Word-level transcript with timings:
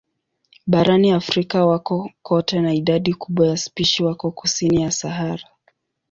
Barani 0.67 1.11
Afrika 1.11 1.65
wako 1.65 2.11
kote 2.21 2.61
na 2.61 2.73
idadi 2.73 3.13
kubwa 3.13 3.47
ya 3.47 3.57
spishi 3.57 4.03
wako 4.03 4.31
kusini 4.31 4.81
ya 4.81 4.91
Sahara. 4.91 5.47